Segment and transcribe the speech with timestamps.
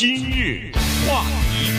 [0.00, 0.72] 今日
[1.06, 1.70] 话题，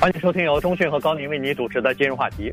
[0.00, 2.52] 欢迎收听由中讯和高宁为你主持的今日话题。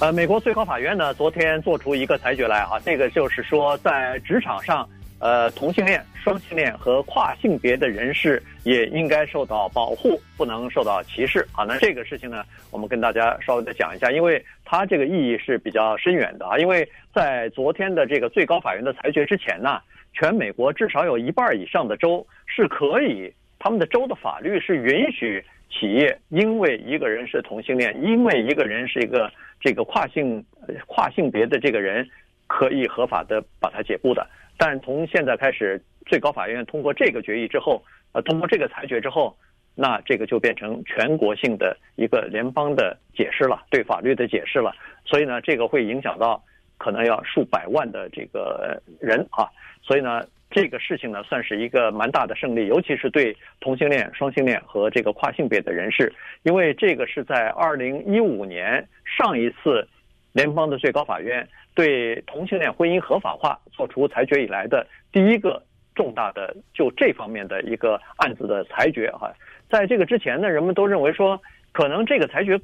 [0.00, 11.44] 呃，美国最高法院呢，昨天做出一个裁决来啊，这个就是说，在职场上，呃，同性恋、双性恋和跨性别的人士也应该受到保护，不能受到歧视。
[11.50, 19.80] 啊，那这个事情呢，我们跟大家稍微的讲一下，因为它这个意义是比较深远的啊，因为在昨天的这个最高法院的裁决之前呢。
[20.12, 30.44] 全美国至少有一半以上的州是可以，他们的州的法律是允许企业因为一个人是同性恋，因为一个人是一个这个跨性
[30.86, 32.06] 跨性别的这个人，
[32.46, 34.26] 可以合法的把他解雇的。
[34.58, 39.34] 但从现在开始，最高法院通过这个决议之后，呃，通过这个裁决之后，
[39.74, 44.72] 那这个就变成全国性的一个联邦的解释了，对法律的解释了。
[45.06, 46.44] 所以呢，这个会影响到
[46.82, 49.46] 可能要数百万的这个人啊。
[49.80, 56.12] 所以呢，这个事情呢，算是一个蛮大的胜利，尤其是对同性恋、双性恋和这个跨性别的人士，
[56.42, 59.86] 因为这个是在二零一五年上一次
[60.32, 65.62] 联邦的最高法院对同性恋婚姻合法化做出裁决以来的第一个
[65.94, 69.32] 重大的就这方面的一个案子的裁决哈。
[69.70, 71.40] 在这个之前呢，人们都认为说，
[71.72, 72.58] 可能这个裁决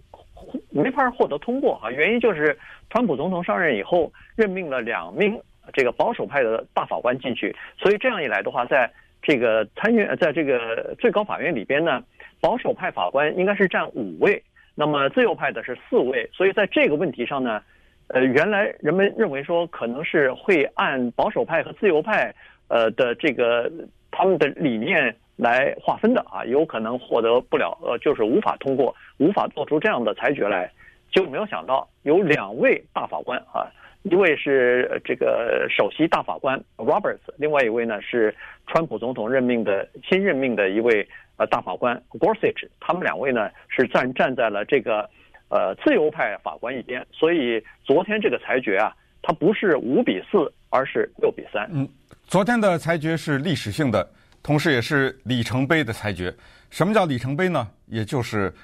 [0.71, 2.57] 没法获得通过哈，原因就是
[2.91, 5.41] 川普总统上任以后任命了两名。
[5.75, 12.03] 这个保守派的大法官进去，所以这样一来的话，在这个参院，在这个最高法院里边呢，
[12.41, 14.43] 保守派法官应该是占五位，
[14.75, 17.61] 那么自由派的是四位，所以在这个问题上呢，
[18.07, 22.35] 呃，原来人们认为说可能是会按保守派和自由派
[22.69, 23.71] 呃的这个
[24.11, 30.69] 他们的理念来划分的啊，有可能获得不了，呃，就是无法通过，无法做出这样的裁决来，
[31.12, 33.70] 就没有想到有两位大法官啊。
[34.03, 38.34] 一位是这个首席大法官 Roberts，另外一位呢是
[38.67, 45.08] 川普总统任命的新任命的一位呃大法官 Gorsuch，他们两位呢是站站在了这个
[45.50, 48.92] 呃自由派法官一边，所以昨天这个裁决啊，
[49.23, 51.68] 它不是五比四，而是六比三。
[51.73, 51.86] 嗯，
[52.24, 54.08] 昨天的裁决是历史性的，
[54.43, 56.35] 同时也是里程碑的裁决。
[56.71, 57.69] 什么叫里程碑呢？
[57.87, 58.55] 也就是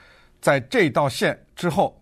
[0.40, 2.00] 在这道线之后，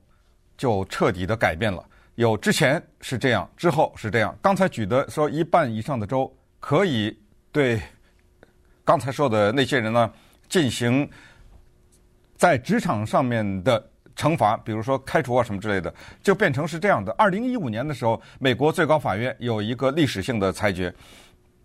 [0.57, 1.85] 就彻底的改变了。
[2.17, 4.37] 有之前是这样，之后是这样。
[4.43, 7.17] 刚才举的说一半以上的州可以
[7.51, 7.81] 对
[8.85, 10.13] 刚才说的那些人呢
[10.49, 11.09] 进行
[12.37, 13.83] 在职场上面的
[14.15, 17.11] 惩罚，比如说开除啊什么之类的，就变成是这样的。
[17.13, 20.93] 二零一五年的时候，美国最高法院有一个历史性的裁决，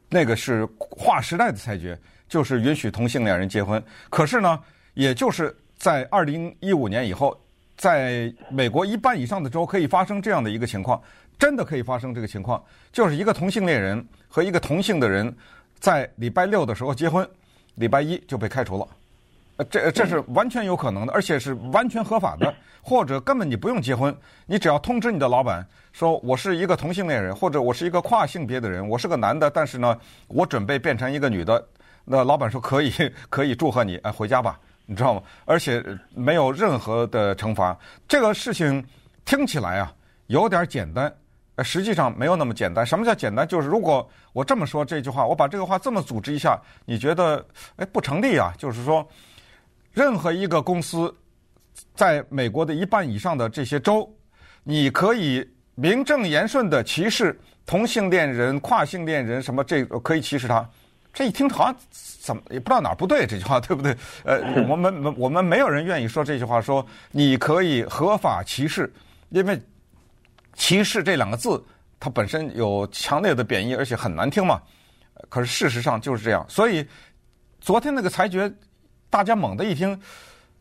[0.10, 1.98] 那个是划时代的裁决，
[2.28, 3.82] 就是允许同性恋人结婚。
[4.10, 4.60] 可是呢，
[4.94, 7.40] 也就是在二零一五年以后。
[7.78, 11.00] 在美国一半以上的州可以发生这样的一个情况，
[11.38, 12.60] 真的可以发生这个情况，
[12.92, 15.32] 就是一个同性恋人和一个同性的人
[15.80, 17.30] 在礼拜六的时候结婚，
[17.76, 18.88] 礼拜一就被开除了。
[19.58, 29.98] 呃，这这是完全有可能的，而且是完全合法的，或者根本你不用结婚，你只要通知你的老板说，我是一个同性恋人，或者我是一个跨性别的人，我是个男的，但是呢，
[30.28, 31.68] 我准备变成一个女的，
[32.06, 32.92] 那老板说可以，
[33.30, 34.60] 可以祝贺你，哎，回家吧。
[34.90, 35.22] 你知道吗？
[35.44, 35.84] 而且
[36.16, 37.78] 没有任何的惩罚。
[38.08, 38.82] 这个事情
[39.26, 39.94] 听起来啊
[40.28, 41.14] 有点简单，
[41.56, 42.86] 呃实际上没有那么简单。
[42.86, 43.46] 什么叫简单？
[43.46, 47.46] 就是如果我这么说这句话，我把这个话这么组织一下，你觉得
[47.76, 48.54] 哎不成立啊？
[48.58, 49.06] 就是说，
[49.98, 51.12] 任何一个公司
[51.96, 54.08] 在美国的一半以上的这些州，
[54.64, 55.44] 你可以
[55.74, 57.36] 名正言顺的歧视
[57.66, 60.64] 同性恋人、跨性恋人，什么这可以歧视他。
[61.12, 61.76] 这一听好像
[62.22, 63.98] 怎么也不知道哪儿不对，这句话对不对？
[64.24, 68.94] 呃， 我们我们没有人愿意说这句话，说你可以合法歧视，
[69.30, 69.60] 因为
[70.54, 71.60] 歧视这两个字
[72.00, 74.62] 它本身有强烈的贬义，而且很难听嘛。
[75.28, 76.86] 可是事实上就是这样，所以
[77.60, 78.54] 昨天那个裁决，
[79.10, 80.00] 大家猛地一听，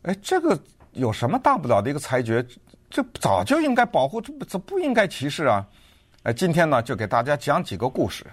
[0.02, 0.58] 哎，这个
[0.92, 2.44] 有什么大不了的一个裁决？
[2.88, 5.66] 这早就应该保护，这不这不应该歧视啊！
[6.22, 8.24] 哎，今天呢，就给大家讲几个故事。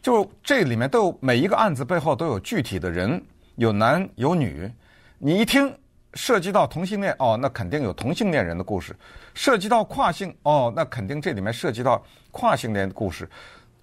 [0.00, 3.22] 就这里面都有每一个案子背后都有具体的人，
[3.56, 4.70] 有男有女。
[5.18, 5.72] 你一听
[6.14, 8.92] 涉及到同性恋，哦，那肯定有同性恋人的故事；
[9.34, 13.28] 涉及到跨性，哦，那肯定这里面涉及到跨性恋的故事。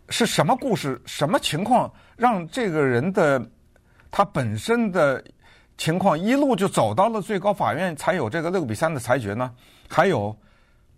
[0.10, 1.00] 是什么故事？
[1.06, 3.42] 什么情况让这个人的
[4.10, 5.24] 他本身的
[5.80, 9.50] 情况一路就走到了最高法院，才有这个六比三的裁决呢？
[9.88, 10.38] 还有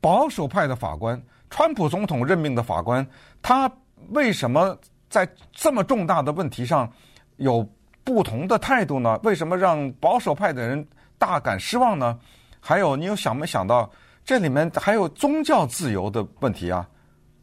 [0.02, 3.08] 保守派的法官，川普总统任命的法官，
[3.42, 3.72] 他
[4.10, 4.78] 为什么？
[5.08, 6.90] 在这么重大的问题上，
[7.36, 7.68] 有
[8.02, 9.20] 不同的态度呢？
[9.24, 10.88] 为什么让保守派的人
[11.18, 12.18] 大感失望呢？
[12.62, 13.92] 还有，你有想没想到
[14.24, 16.88] 这里面还有宗教自由的问题啊？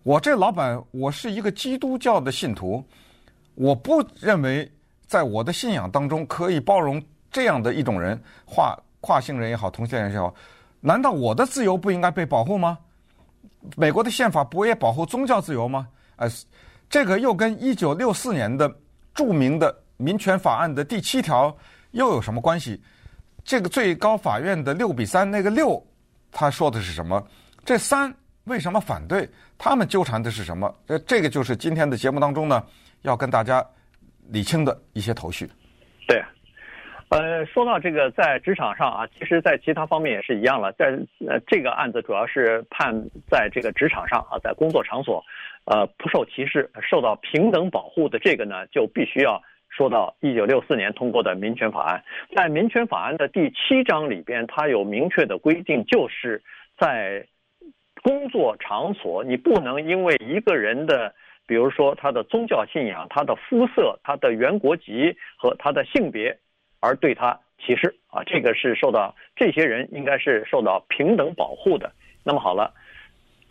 [0.02, 2.82] 我这老板，我是一个基督教的信徒，
[3.54, 4.72] 我不认为
[5.06, 6.98] 在我的信仰当中可以包容
[7.30, 10.34] 这样的一种人，跨跨性人也好，同性人也好，
[10.80, 12.78] 难道我的自由不应该被保护吗？
[13.76, 15.88] 美国的宪法不也保护宗教自由吗？
[16.16, 16.28] 呃，
[16.88, 18.72] 这个又跟一九六四年的
[19.14, 21.54] 著名的民权法案的第七条
[21.90, 22.80] 又有什么关系？
[23.44, 25.84] 这个最高法院的六比三，那个六，
[26.30, 27.22] 他说的是什么？
[27.64, 28.14] 这三
[28.44, 29.28] 为什么反对？
[29.58, 30.72] 他们纠缠的是什么？
[30.86, 32.62] 呃，这个就是今天的节目当中呢，
[33.02, 33.64] 要跟大家
[34.28, 35.50] 理清的一些头绪。
[37.10, 40.70] 呃，说到这个，在职场上啊，其实，在其他方面也是一样了。
[40.72, 40.90] 在
[41.26, 42.94] 呃，这个案子主要是判
[43.30, 45.24] 在这个职场上啊，在工作场所，
[45.64, 52.04] 呃，不受歧视、受到平等保护的这个呢，就必须要说到一九六四年通过的民权法案。
[52.36, 56.42] 在民权法案的第七章里边，它有明确的规定，就是
[56.76, 57.26] 在
[58.02, 61.14] 工作场所，你不能因为一个人的，
[61.46, 66.36] 比如说他的宗教信仰、他的肤色、他的原国籍和他的性别。
[66.80, 71.92] 而对他歧视啊，这个是受到这些人应该是受到平等保护的。
[72.22, 72.72] 那么好了，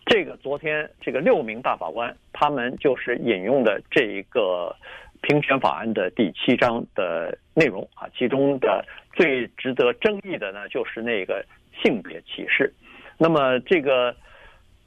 [0.06, 4.74] 这个昨天这个六名大法官他们就是引用的这一个
[5.22, 11.46] 平权法案的第七章的内容啊，其中的最值得争议的呢就是那个
[11.84, 12.74] 性别歧视。
[13.18, 14.16] 那么这个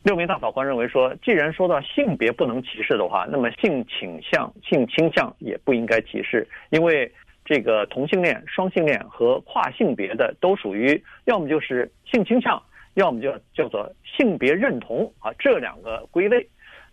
[0.03, 7.13] 六名大法官认为说，既然说到性别不能歧视的话，那么性倾向、性倾向也不应该歧视，因为。
[7.50, 12.62] 这个同性恋、双性恋和跨性别的都属于，要么就是性倾向，
[12.94, 16.47] 要么就叫做性别认同啊，这两个归类，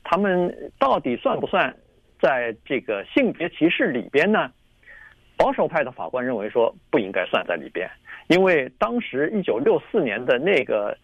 [0.03, 1.71] 他们到底算不算
[2.19, 4.51] 在这个性别歧视里边呢？
[5.37, 7.87] 保守派的法官认为说不应该算在里边，
[8.27, 10.97] 因为当时一九六四年的那个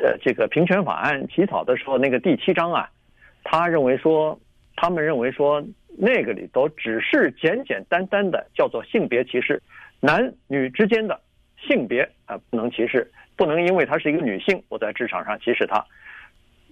[0.00, 2.88] 呃这个平权法案起草的时候，那个第七章啊，
[3.42, 4.38] 他认为说，
[4.76, 5.60] 他们认为说。
[5.96, 9.62] 那个里头只是简简单单的叫做性别歧视，
[10.00, 11.20] 男女之间的
[11.56, 15.84] 性别啊不能歧视，不能因为她是一个女性，我在职场上歧视她。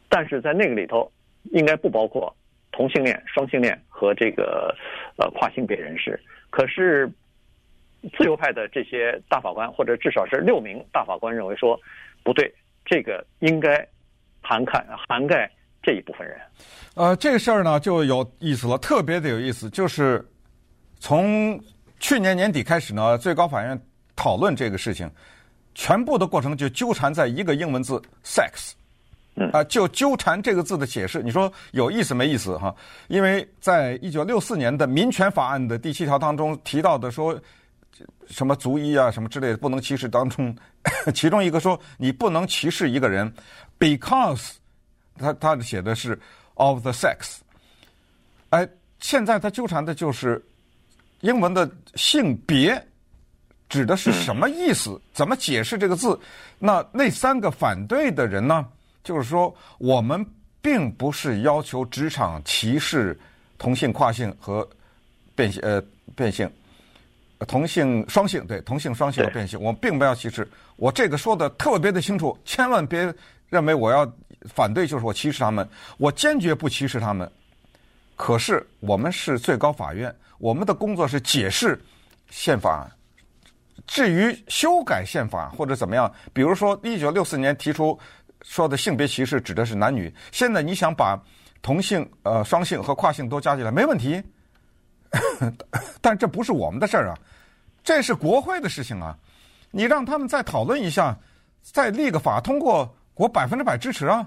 [0.08, 1.10] 但是在那个里头，
[1.52, 2.34] 应该不包括
[2.72, 4.74] 同性恋、双性恋和这个
[5.16, 6.18] 呃跨性别人士。
[6.50, 7.08] 可是
[8.18, 11.80] 自由派的这些大法官，或者至少是六名大法官认为说
[12.24, 12.52] 不对，
[12.84, 13.86] 这个应该
[14.40, 15.50] 涵盖涵盖。
[15.82, 16.38] 这一部分人，
[16.94, 20.24] 呃，这个事儿呢就有意思了，特别的有意思，就是
[21.00, 21.60] 从
[21.98, 23.76] 去年年底开始呢，最高法院
[24.14, 25.10] 讨论这个事情，
[25.74, 28.74] 全部的过程就纠缠在一个英文字 “sex”，
[29.50, 31.20] 啊、呃，就纠缠这个字的解释。
[31.20, 32.72] 你说有意思没意思哈？
[33.08, 37.36] 因为在一九六四年的民权法案的第七条当中提到的说，
[38.28, 40.54] 什么族裔啊什么之类的不能歧视当中，
[41.12, 43.32] 其中一个说你不能歧视一个人
[43.80, 44.52] ，because。
[45.18, 46.18] 他他写的是
[46.54, 47.36] of the sex，
[48.50, 48.68] 哎，
[48.98, 50.42] 现在他纠缠的就是
[51.20, 52.82] 英文的性别
[53.68, 55.00] 指的是什么意思？
[55.12, 56.18] 怎么解释这个字？
[56.58, 58.66] 那那三个反对的人呢？
[59.04, 60.24] 就是说，我们
[60.60, 63.18] 并不是要求职场歧视
[63.58, 64.68] 同性、跨性和
[65.34, 65.82] 变性，呃，
[66.14, 66.50] 变性，
[67.48, 70.48] 同性、双性，对，同性、双性和变性，我们并不要歧视。
[70.76, 73.12] 我这个说的特别的清楚，千万别
[73.48, 74.10] 认为我要。
[74.46, 75.68] 反对就是我歧视他们，
[75.98, 77.30] 我坚决不歧视他们。
[78.16, 81.80] 可是我们是最高法院，我们的工作是解释
[82.30, 82.90] 宪法。
[83.86, 87.98] 至于修改宪法或者怎么样，比如说一九六四年提出
[88.42, 91.20] 说的性别歧视指的是男女，现在你想把
[91.62, 94.22] 同性、呃双性和跨性都加进来，没问题。
[96.00, 97.18] 但这不是我们的事儿啊，
[97.82, 99.16] 这是国会的事情啊。
[99.70, 101.16] 你让他们再讨论一下，
[101.62, 102.94] 再立个法通过。
[103.14, 104.26] 我百分之百支持啊，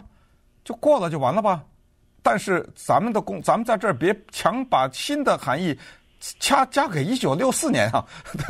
[0.64, 1.64] 就过了就完了吧。
[2.22, 5.78] 但是咱们的公，咱们在这儿别强把新的含义
[6.40, 8.04] 掐加给一九六四年啊。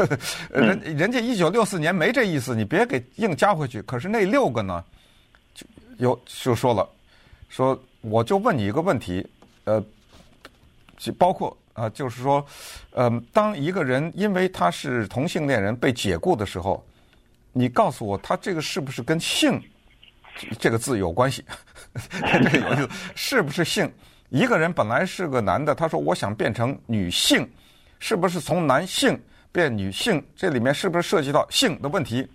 [0.50, 3.82] 人人家一九六四年没这意思，你别给硬加回去。
[3.82, 4.82] 可是那六个呢，
[5.54, 6.88] 就有就说了，
[7.50, 9.28] 说我就问你一个问题，
[9.66, 9.84] 呃，
[11.18, 12.46] 包括啊、呃，就是说，
[12.92, 16.82] 嗯、呃，当一个人因为他是同性恋人被解雇的时候，
[17.52, 19.62] 你告诉我他这个是不是跟性？
[20.60, 21.44] 这个字有关系，
[22.44, 23.92] 这个有意思，是不是性？
[24.30, 27.50] 一个人本来是个男的，他说我想变成女性，
[28.00, 29.20] 是不是从男性
[29.52, 30.22] 变女性？
[30.36, 32.28] 这里面是不是涉及到性的问题？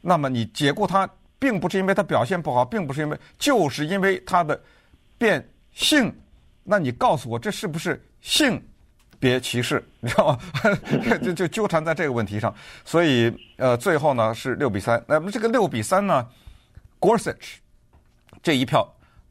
[0.00, 4.60] 那么你解雇他，并不是因为他表现不好，并不是因为，就是因为他的
[5.16, 6.12] 变性。
[6.64, 8.62] 那你告诉我，这是不是性
[9.18, 9.82] 别歧视？
[10.00, 10.38] 你知道吗？
[11.22, 12.54] 就就纠缠在这个问题上。
[12.84, 15.02] 所以呃，最后呢是六比三。
[15.08, 16.26] 那么这个六比三呢
[17.00, 17.56] ？Gorsuch
[18.42, 18.86] 这一票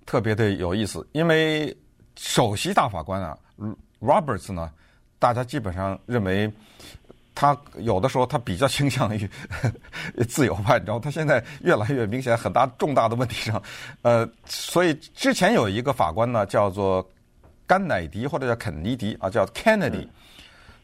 [0.06, 1.76] 特别的有意思，因为
[2.16, 3.38] 首席大法官啊
[4.00, 4.72] ，Roberts 呢，
[5.20, 6.52] 大家基本上认为
[7.36, 9.30] 他有的时候他比较倾向于
[10.28, 13.62] 自由派，你知道，他现在越来越明显，很大重大的问题上，
[14.02, 17.08] 呃，所以之前有一个法官呢，叫做
[17.66, 20.08] 甘乃迪或者叫肯尼迪啊，叫 Kennedy，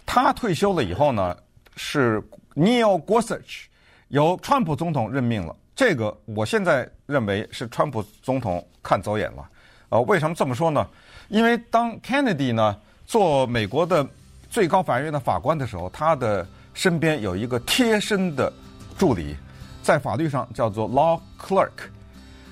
[0.06, 1.36] 他退休了以后呢，
[1.76, 2.22] 是
[2.56, 3.66] Neil Gorsuch
[4.10, 5.56] 由川普总统任命了。
[5.76, 9.50] 这个我现在认为是川普总统看走眼了。
[9.90, 10.88] 呃，为什么这么说呢？
[11.30, 12.76] 因为当 Kennedy 呢
[13.06, 14.08] 做美国的
[14.50, 18.52] 最高法院的法官的时候，他的身边有一个贴身的
[18.98, 19.36] 助理，
[19.82, 21.72] 在法律上叫做 law clerk。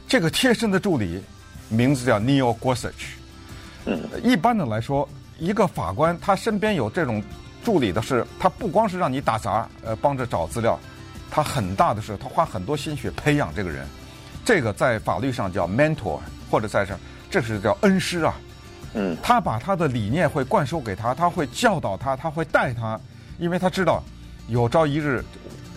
[0.08, 1.24] 这个贴身的助理
[1.70, 3.16] 名字叫 Neil Gorsuch。
[4.24, 5.08] 一般的来说，
[5.40, 7.24] 一个法官他身边有这种
[7.64, 10.80] 助理的是，他不光是让你打杂，呃，帮着找资料。
[11.32, 13.88] 他很大的是，他花很多心血培养这个人，
[14.44, 16.20] 这个在法律上叫 mentor，
[16.50, 16.94] 或者在这，
[17.30, 18.36] 这是叫恩师啊。
[18.94, 23.00] 嗯，他把他的理念会灌输给他，他会教导他，他会带他，
[23.40, 24.04] 因为他知道
[24.50, 25.24] 有朝一日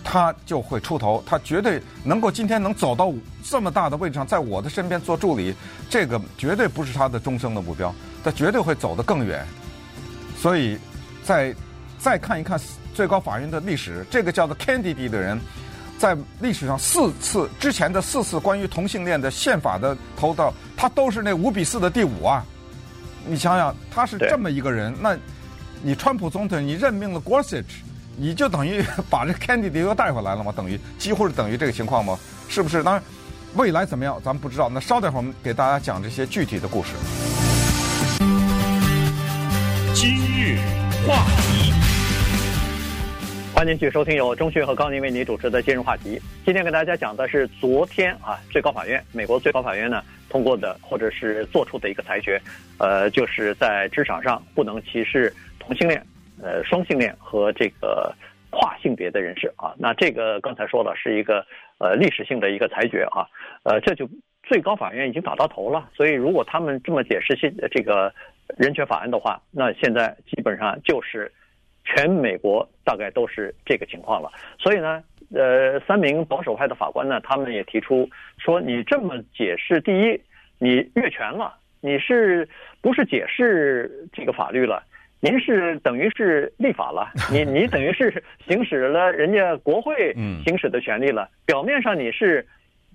[0.03, 5.55] 他就会出头，他绝对能够今天能走到这么大的位置上，在我的身边做助理，
[5.89, 7.95] 这个绝对不是他的终生的目标，
[8.25, 9.47] 他绝对会走得更远。
[10.37, 10.77] 所以，
[11.23, 11.55] 在
[11.97, 12.59] 再看一看。
[12.95, 15.37] 最高法院的历史，这个叫做 Kennedy 的人，
[15.99, 22.43] 在历史上四次之前的四次关于同性恋的宪法的投到，他都是那五比四的第五啊！
[23.27, 25.17] 你想想，他是这么一个人，那
[25.81, 27.65] 你川普总统你任命了 Gorsuch，
[28.15, 30.53] 你就等于把这 Kennedy 又带回来了吗？
[30.55, 32.17] 等于几乎是等于这个情况吗？
[32.47, 32.81] 是不是？
[32.81, 33.03] 当然，
[33.55, 34.69] 未来怎么样，咱们不知道。
[34.69, 36.91] 那稍等会儿，我们给大家讲这些具体的故事。
[39.93, 40.59] 今日
[41.05, 41.84] 话题。
[43.55, 46.19] 欢迎继续收听由钟迅和高宁为您主持的今日话题。
[46.43, 52.37] 今天给大家讲的是昨天啊，最高法院，美国最高法院呢通过的或者是做出的一个裁决，
[52.79, 56.05] 呃，就是在职场上不能歧视同性恋、
[56.43, 58.13] 呃双性恋和这个
[58.49, 59.73] 跨性别的人士啊。
[59.77, 61.39] 那这个刚才说了是一个
[61.77, 63.25] 呃历史性的一个裁决啊，
[63.63, 64.05] 呃，这就
[64.43, 65.89] 最高法院已经打到头了。
[65.95, 68.13] 所以如果他们这么解释现这个
[68.57, 71.31] 人权法案的话，那现在基本上就是。
[71.85, 80.19] 全美国大概都是这个情况了，所以呢，呃，三名保守派的法官呢，他们也提出说，你这么解释，第一，
[80.57, 82.47] 你越权了，你是
[82.81, 84.83] 不是解释这个法律了？
[85.19, 90.13] 您是等于是立法了， 你你等于是行使了人家国会
[90.45, 92.45] 行使的权利了，表面上你是。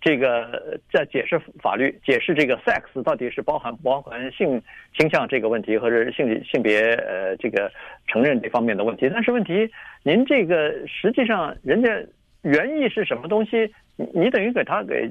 [0.01, 4.63] 这个在解释法律，解释这个 sex 到底是包含包含性
[4.97, 7.71] 倾向这个问题，或者性性别呃这个
[8.07, 9.11] 承认这方面的问题。
[9.13, 9.71] 但是问题，
[10.03, 12.03] 您这个实际上人家
[12.43, 13.71] 原意是什么东西？
[13.97, 15.11] 你等于给他给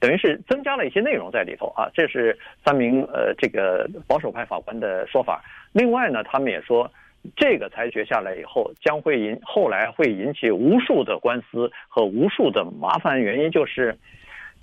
[0.00, 1.90] 等于是增加了一些内容在里头啊。
[1.92, 5.44] 这是三名呃这个保守派法官的说法。
[5.72, 6.90] 另外呢，他们也说。
[7.36, 13.20] 这个裁决下来以后，将会引后来会引起无数的官司和无数的麻烦。
[13.20, 13.96] 原因就是，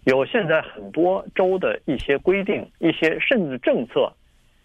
[0.06, 4.12] 有现在很多州的一些规定、一些甚至政策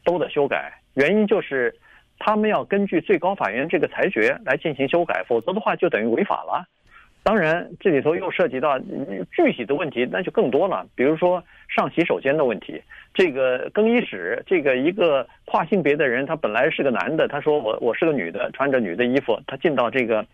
[0.04, 0.72] 都得修改。
[0.94, 1.74] 原因就是，
[2.18, 6.66] 他们要根据最高法院这个裁决来进行修改，否则的话就等于违法了。
[7.22, 8.78] 当然，这里头又涉及到
[9.32, 10.86] 具体的问题，那就更多了。
[10.94, 12.80] 比如说上洗手间的问题，
[13.12, 20.24] 这个更衣室，这个一个跨性别的人，他本来是个男的，他说我我是个女的，穿着女的衣服，他进到这个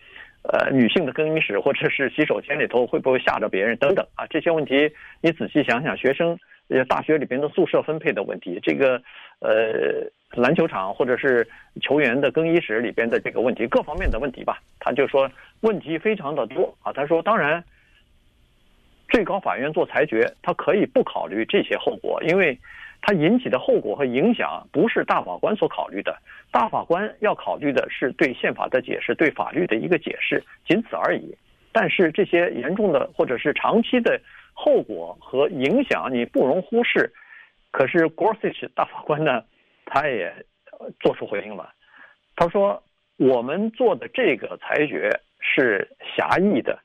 [0.43, 4.25] 呃女性的更衣室或者是洗手间里头，会不会吓着别人等等啊？
[4.31, 9.03] 这些问题你仔细想想，学生呃大学里边的宿舍分配的问题，这个
[9.41, 10.11] 呃。
[10.37, 11.47] 篮球场或者是
[11.81, 15.31] 球员的更衣室里边的这个问题，各方面的问题吧，他就说
[15.61, 16.93] 问题非常的多啊。
[16.93, 17.63] 他说，当然，
[19.09, 22.59] 最高法院做裁决，他可以不考虑这些后果，因为
[23.01, 26.19] 他引起的后果和影响不是大法官所考虑的。
[26.51, 31.33] 大法官要考虑的是对宪法的解释，对法律的一个解释，仅此而已。
[31.71, 34.21] 但是这些严重的或者是长期的
[34.55, 37.13] 后果和影响，你不容忽视。
[37.71, 39.45] 可是 Gorsuch 大法官呢？
[39.87, 40.35] 他也
[40.99, 41.71] 做出回应了，
[42.37, 42.83] 他说
[43.19, 46.79] ：“我们做的这个裁决是狭义的，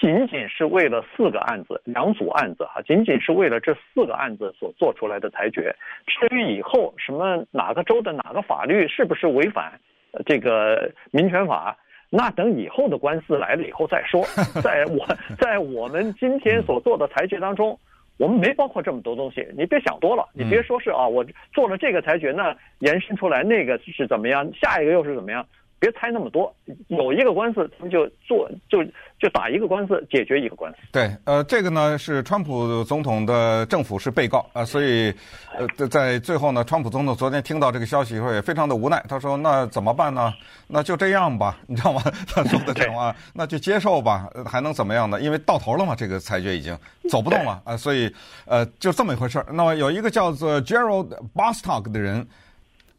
[0.00, 5.76] 仅仅是为了四个案子，两组案子哈，仅仅是为了这四个案子所做出来的裁决。
[6.06, 9.78] 至于以后什么哪个州的哪个法律是不是违反
[10.24, 11.76] 这个民权法，
[12.14, 14.22] 那等以后的官司来了以后再说。
[14.62, 15.06] 在我
[15.40, 17.76] 在我们今天所做的裁决当中。”
[18.18, 25.44] 我们没包括这么多东西，你别想多了，你别说是啊，我做了这个裁决，那延伸出来那个是怎么样，下一个又是怎么样，
[25.82, 26.54] 别猜那么多，
[26.86, 28.84] 有一个官司，他们就做就
[29.18, 30.78] 就打一个官司，解决一个官司。
[30.92, 35.12] 对，呃，这个呢是川普总统的政府是被告啊，所以
[35.58, 40.32] 呃在最后呢，川普总统昨天听到这个消息以后也非常的无奈，他说：“那怎么办呢？
[40.68, 42.00] 那就这样吧，你知道吗？”
[42.32, 45.20] 他说的这种话，那就接受吧，还能怎么样呢？
[45.20, 46.78] 因为到头了嘛，这个裁决已经
[47.10, 48.08] 走不动了啊，所以
[48.44, 49.46] 呃就这么一回事儿。
[49.52, 52.24] 那么有一个叫做 Gerald Bostock 的人。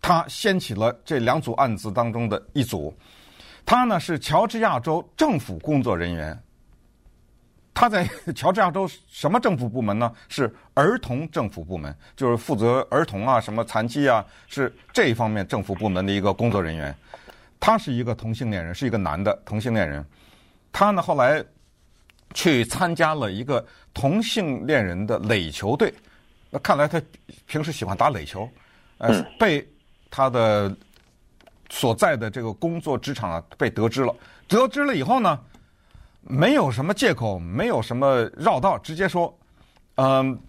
[0.03, 2.93] 他掀起了这两组案子当中的一组，
[3.65, 6.37] 他呢是乔治亚州政府工作人员，
[7.73, 8.05] 他在
[8.35, 10.13] 乔治亚州什么政府部门呢？
[10.27, 16.93] 是儿童政府部门，就是负责儿童啊、什么残疾啊，是这一方面政府部门的一个工作人员。
[17.61, 20.05] 他是一个同性恋人，是一个男的同性恋人。
[20.73, 21.41] 他呢后来
[22.33, 25.93] 去参加了一个同性恋人的垒球队，
[26.49, 27.01] 那看来他
[27.47, 28.49] 平时喜欢打垒球，
[28.97, 29.65] 呃，被。
[30.15, 30.71] 他的
[31.71, 34.15] 所在的这个工作职场啊，被得知了。
[34.47, 35.39] 得知了以后呢，
[36.21, 39.35] 没有什么借口，没有什么绕道，直接说
[39.97, 40.39] ：“嗯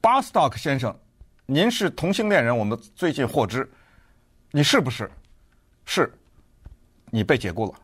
[0.00, 0.96] ，Bostock 先生，
[1.44, 3.70] 您是同性恋人，我们最近获知，
[4.52, 5.10] 你是不是？
[5.84, 6.10] 是，
[7.10, 7.74] 你被解雇了。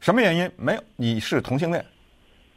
[0.00, 0.52] 什么原因？
[0.54, 1.82] 没有，你是同性恋。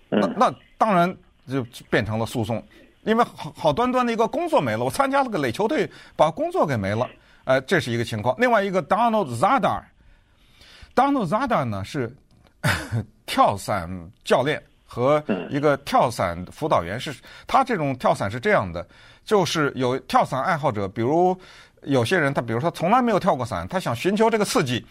[0.10, 1.16] 那那当然
[1.50, 2.62] 就变成了诉讼，
[3.04, 7.10] 因为好好端端的一个工作没了，我参加了个垒球队，把工作给没了。”
[7.48, 8.36] 呃，这是一个情况。
[8.38, 12.14] 另外一个 Donald Zadar，Donald Zadar 呢是
[13.26, 13.90] 跳伞
[14.26, 17.00] 教练和一个跳伞辅导员。
[17.00, 17.16] 是
[17.48, 18.86] 他这种跳伞是这样的，
[19.24, 21.40] 就是有跳伞爱好者，比如
[21.84, 24.86] 有些人他比如说从来没有跳过伞，他想寻求这个刺激，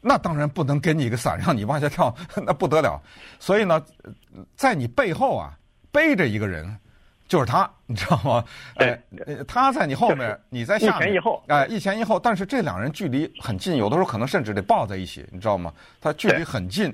[0.00, 2.14] 那当然不能给你一个伞让你往下跳，
[2.46, 3.02] 那不得了。
[3.40, 3.84] 所以呢，
[4.54, 5.58] 在你背后啊
[5.90, 6.78] 背着一个人。
[7.28, 8.42] 就是他，你知道吗？
[8.76, 8.98] 哎，
[9.46, 12.18] 他在你后面，你在下面，一前一后，哎，一前一后。
[12.18, 15.72] 但是这两人距离很近，有的时候可能甚至得抱在一起，你知道吗？
[16.00, 16.92] 他距离很近。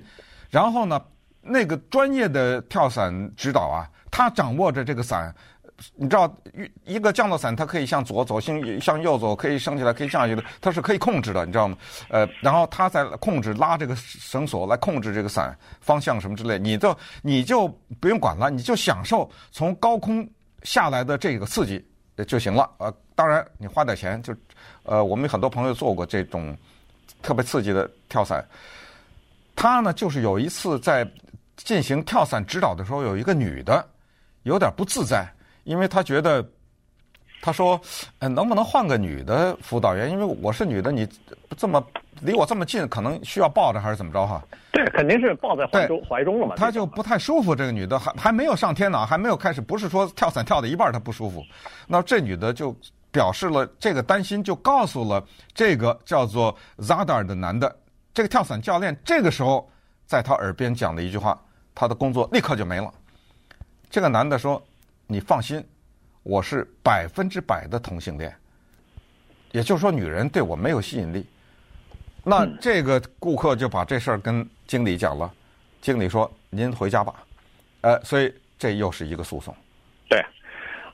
[0.50, 1.00] 然后呢，
[1.40, 5.32] 那个专业的跳伞指导啊，他掌握着这个伞，
[5.96, 6.32] 你知道，
[6.84, 11.76] 一一个降落伞，它可以向左走，向向右走，可以升起来，可以降下去的，它是可以控制的，你知道吗？
[12.08, 17.66] 呃，然后他在控制拉这个绳索来控制这个伞方向什么之类，你就你就
[18.00, 20.28] 不用管了，你就享受从高空
[20.62, 21.84] 下来的这个刺激
[22.26, 22.70] 就行了。
[22.78, 24.34] 呃，当然你花点钱就，
[24.84, 26.56] 呃，我们有很多朋友做过这种
[27.20, 28.46] 特别刺激的跳伞。
[29.56, 31.08] 他呢，就是有一次在
[31.56, 33.84] 进行跳伞指导的时候，有一个女的
[34.44, 35.26] 有点不自在，
[35.64, 36.46] 因为他觉得，
[37.42, 37.80] 他说，
[38.20, 40.10] 呃，能不能换个女的辅导员？
[40.10, 41.08] 因为我是女的，你
[41.56, 41.84] 这么。
[42.20, 44.42] 离我这么近，可能需要抱着还是怎么着哈？
[44.70, 46.54] 对，肯定是抱在怀中怀中了嘛。
[46.56, 51.44] 他就不太舒服，这个女的还还没有上天呢，还没有开始，不是说跳伞跳到一半她不舒服。
[51.88, 52.74] 那这女的就
[53.10, 55.22] 表示了这个担心，就告诉了
[55.52, 57.76] 这个叫做 Zadar 的男的，
[58.14, 59.68] 这个跳伞教练这个时候
[60.06, 61.38] 在他耳边讲了一句话，
[61.74, 62.90] 他的工作立刻就没了。
[63.90, 64.62] 这个男的说
[65.06, 65.64] ：“你放心，
[66.22, 68.34] 我是百分之百的同性恋，
[69.52, 71.26] 也就是说，女人对我没有吸引力。”
[72.24, 75.30] 那这个顾客就把这事儿跟经理讲了，
[75.82, 77.14] 经理说：“您回家吧。”
[77.82, 79.54] 呃，所以这又是一个诉讼。
[80.08, 80.24] 对，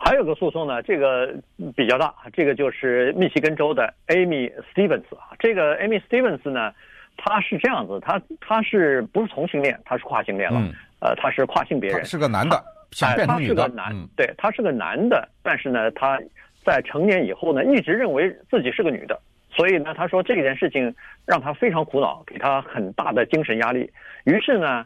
[0.01, 1.33] 还有个诉讼呢，这个
[1.77, 5.31] 比较大，这个就是密西根州的 Amy Stevens 啊。
[5.39, 6.75] 这个 Amy Stevens 呢，
[7.17, 9.81] 他是这样子，他他是不是同性恋？
[9.85, 10.59] 他是跨性恋了。
[10.61, 12.61] 嗯、呃，他是跨性别人，是个男的，
[12.93, 13.55] 想变成女的。
[13.55, 16.21] 他是个男，嗯、对，他是个男的，但是呢，他
[16.65, 19.21] 在成年以后呢，一直认为自己是个女的。
[19.53, 20.95] 所以呢，他说这件事情
[21.27, 23.91] 让他非常苦恼，给他很大的精神压力。
[24.25, 24.85] 于是呢，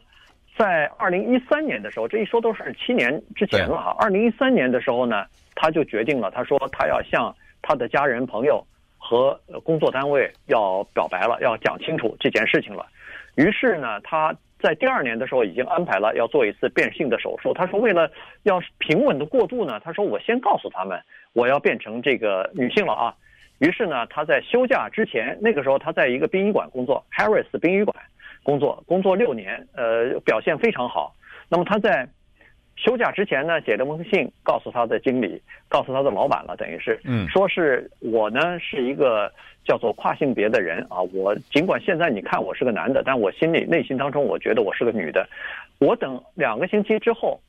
[0.56, 3.94] 在二零一三年的时候，这一说都是七年之前了哈。
[3.98, 12.86] 二零一三年的时候呢，他就决定了，他说他要向他的家人、朋友和工作单位要表白了，要讲清楚这件事情了。
[13.34, 14.34] 于是呢，他
[14.64, 17.52] 在第二年的时候已经安排了要做一次变性的手术。
[17.52, 18.10] 他说，为了
[18.44, 20.98] 要平稳的过渡呢，他说我先告诉他们
[21.34, 23.14] 我要变成这个女性了啊。
[23.58, 27.94] 于是呢，他在休假之前，那个时候他在一个殡仪馆工作，Harris 殡仪馆
[28.42, 31.14] 工作，工作六年，呃，表现非常好。
[31.50, 32.08] 那么他在
[32.76, 39.32] 休假之前呢，写了封信告诉他的经理，告诉他的老板了，等于是，嗯，说是我呢是一个
[39.64, 45.28] 叫做跨性别的人啊，我尽管现在你看我是个男的，但我心里内心当中我觉得我是个女的。
[45.78, 47.40] 我等两个星期之后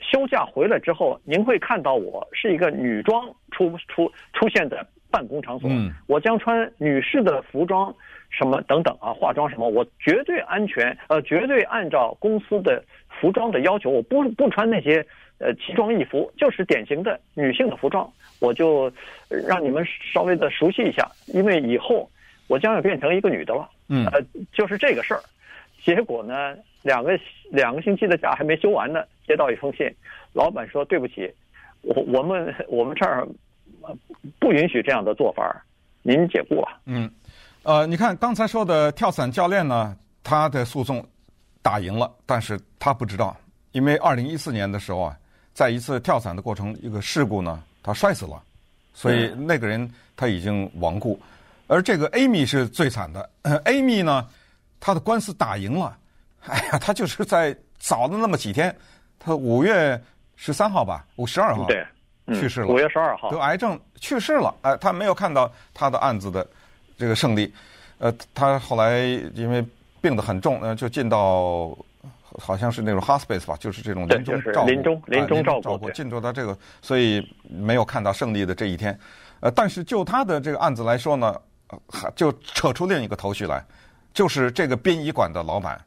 [0.00, 4.84] 休假回来之后，您会看到我是一个女装出出出现在。
[5.08, 5.70] 办公场所，
[6.08, 7.94] 我将穿女士的服装，
[8.30, 15.04] 什么等等啊，化妆什么，我绝对安全，呃，绝对按照公司的服装的要求，我不不穿那些
[15.38, 18.10] 呃奇装异服，就是典型的女性的服装，
[18.40, 18.92] 我就
[19.28, 22.10] 让你们稍微的熟悉一下，因为以后
[22.48, 24.20] 我将要变成一个女的了，嗯，呃，
[24.52, 25.20] 就是这个事儿。
[25.84, 27.18] 结果呢，两个
[27.50, 29.88] 两个星期的假还没休完呢，接到一封信，
[30.32, 31.32] 老板说对不起，
[31.82, 33.24] 我我们我们这儿
[34.40, 35.64] 不允许这样的做法，
[36.02, 36.80] 您解雇吧。
[36.86, 37.08] 嗯，
[37.66, 41.04] 呃，你看刚才说的跳伞教练呢，他的诉讼
[41.62, 43.36] 打赢了，但是他不知道，
[43.72, 45.18] 因为二零一四年的时候啊，
[45.52, 48.40] 在一次跳伞的过程一个事故呢，他摔死了，
[48.94, 51.20] 所以那个人他已经亡故，
[51.66, 54.26] 而这个 Amy 是最惨的，呃， Amy 呢。
[54.78, 55.96] 他的官司打赢了，
[56.46, 58.72] 哎呀，他就是在早的那么几天，
[59.18, 60.00] 他五月
[60.36, 61.84] 十三号吧，五十二号对、
[62.26, 66.46] 嗯、去世了，五月十二号得癌症去世了，哎，他没有看到他的案子的
[66.96, 67.52] 这个胜利，
[67.98, 69.00] 呃，他后来
[69.34, 69.64] 因为
[70.00, 71.76] 病得很重，呃，就进到
[72.22, 78.98] 好像是那种 hospice 吧，就是这种临终照顾，临终临终照顾，进入到这个，所以没有看到胜利的这一天，
[79.40, 81.34] 呃，但是就他的这个案子来说呢，
[82.14, 83.64] 就扯出另一个头绪来。
[84.14, 85.78] 就是这个殡仪馆的老板，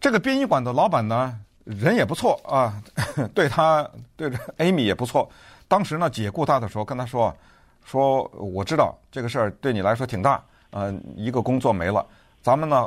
[0.00, 2.82] 这个殡仪馆的老板呢，人也不错啊，
[3.32, 5.30] 对他对着 Amy 也不错。
[5.68, 7.32] 当时呢，解雇他的时候跟他说
[7.88, 12.04] ：“说我知道这个事儿对你来说挺大，呃，一个工作没了，
[12.42, 12.86] 咱们呢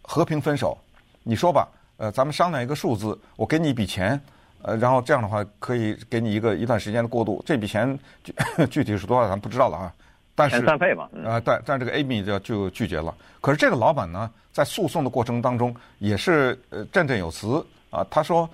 [0.00, 0.76] 和平分手。
[1.22, 1.68] 你说吧，
[1.98, 4.18] 呃，咱们商量一个数字，我给你一笔钱，
[4.62, 7.42] 呃，然后这样的话可以给你一个一段时间的过渡。
[7.46, 8.34] 这笔钱具
[8.70, 9.92] 具体是多少，咱不知道了啊。”
[10.34, 13.14] 但是，散费嘛，呃，但但这个 Amy 就就拒绝了。
[13.42, 18.02] 可是这个老板呢，在诉讼的过程当中也是呃振振有词啊。
[18.10, 18.48] 他说：“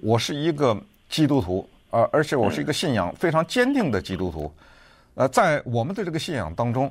[0.00, 0.74] 我是一个
[1.10, 4.50] 基督徒，而、呃、而且我是一个信仰非常坚定的基督徒。
[5.20, 6.90] 呃，在我们的这个信仰当中，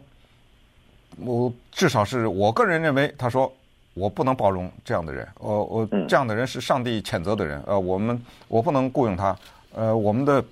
[1.18, 3.52] 我至少是我个人认为，他说
[3.96, 5.28] 我不能包容这样的人。
[5.40, 7.60] 呃我这样的人是上帝谴责的人。
[7.66, 9.36] 呃，我们我不能雇佣他。
[9.74, 10.46] 呃，我们的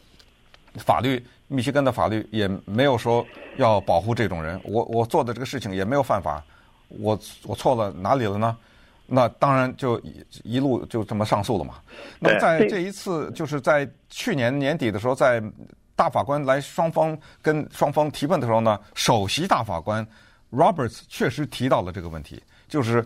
[0.77, 6.43] 法律。”密西根的法律也没有说要保护这种人，我我做的这个事情也没有犯法，
[6.89, 8.57] 我我错了哪里了呢？
[9.05, 11.75] 那当然就一一路就这么上诉了嘛。
[12.19, 15.41] 那么在这一次，就是在去年年底的时候，在
[15.97, 20.07] 大法官来双方跟双方提问的时候呢，首席大法官
[20.49, 23.05] Roberts 确实提到了这个问题，就是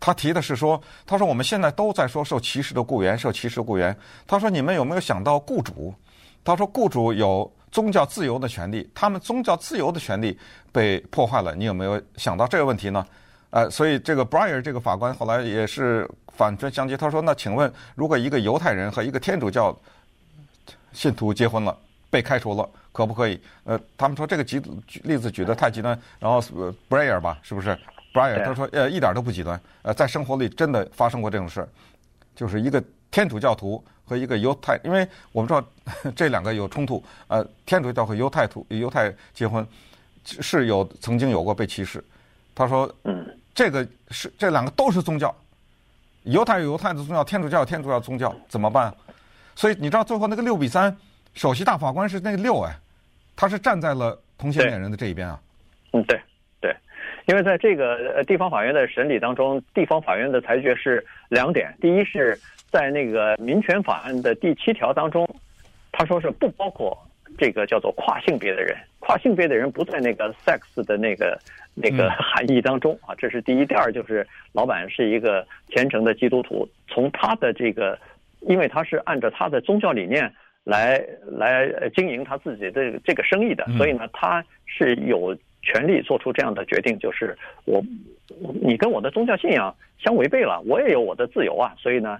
[0.00, 5.94] 他提的是说，他说我们现在都在说受歧视的雇员，受歧视雇员，他说你们有没有想到雇主？
[6.42, 10.36] 他说：“雇主有宗教自由的权利，他们宗教自由的权利
[10.72, 11.54] 被破坏了。
[11.54, 13.06] 你有没有想到这个问题呢？”
[13.50, 16.96] 呃，所以这个 Breyer 这个法官后来也是反唇相讥。
[16.96, 19.78] 他说：“那请问，如果一个犹太人和一个天主教
[20.94, 21.78] 信徒结婚了，
[22.10, 24.60] 被开除了，可不可以？”呃，他们说这个举
[25.04, 25.98] 例子举得太极端。
[26.18, 26.40] 然后
[26.88, 27.78] Breyer 吧，是不是
[28.12, 28.44] Breyer？
[28.44, 29.58] 他说：“呃，一点都不极端。
[29.82, 31.68] 呃，在生活里真的发生过这种事儿，
[32.34, 35.64] 就是一个天主教徒。”和一个犹太，因为我们知道
[36.16, 37.00] 这两个有冲突。
[37.28, 39.64] 呃，天主教和犹太徒犹太结婚
[40.24, 42.02] 是有曾经有过被歧视。
[42.52, 45.32] 他说，嗯，这个是这两个都是宗教，
[46.24, 48.92] 犹太有犹太的宗教，天主教有天主教宗教，怎么办？
[49.54, 50.90] 所以你知道最后那个六比三，
[51.34, 52.72] 首席大法官是那个六哎，
[53.36, 55.40] 他是站在了同性恋人的这一边啊。
[55.92, 56.20] 嗯，对
[56.60, 56.74] 对，
[57.26, 62.38] 因为在这个地方法院的审理当中，地方法院的裁决是两点，第一是。
[62.72, 65.28] 在那个民权法案的第七条当中，
[65.90, 66.96] 他说是不包括
[67.36, 71.36] 这个叫做跨性别的人，跨性别的人不在那个 sex 的那个
[71.74, 73.12] 那个 含义当中啊。
[73.18, 73.66] 这是第一。
[73.66, 77.98] 第二就是老板是一个虔诚的基督徒，从他的这个，
[78.42, 80.32] 因为他是按照他的宗教理念
[80.64, 87.82] 来来经营他自己的这个生意的，所以呢，他是有权利做出这样的决定，就是我
[88.62, 92.18] 你跟我的宗教信仰相违背了，我也有我的自由啊，所以呢。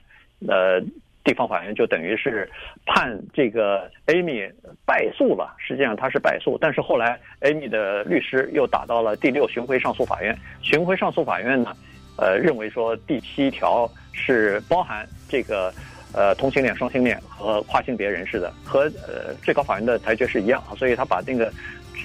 [0.48, 0.81] 呃，
[1.22, 2.48] 地方法院就等于是
[2.87, 4.50] 判这个 Amy
[4.87, 5.55] 败诉了。
[5.59, 10.35] 实际上他是败诉，但是后来 Amy 的律师又打到了第六巡回上诉法院。
[10.62, 11.76] 巡回上诉法院呢，
[12.16, 15.70] 呃，认为说第七条是包含这个
[16.12, 21.53] 呃同性恋、双性恋和跨性别人士的，和呃最高法院的裁决是一样，所以他把那个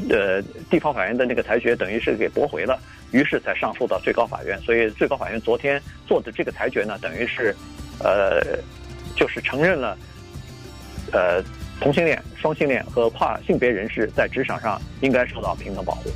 [0.09, 2.79] 呃地方法院的那个裁决等于是给驳回了，
[3.11, 4.59] 于是才上诉到最高法院。
[4.61, 7.55] 所以最高法院昨天做的这个裁决呢，等于是。
[7.97, 8.41] 呃，
[9.15, 9.97] 就是承认了，
[11.13, 11.41] 呃，
[11.79, 16.09] 同性恋、双性恋和跨性别人士在职场上应该受到平等保护。